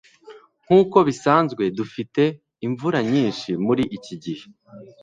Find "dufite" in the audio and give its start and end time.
1.77-2.21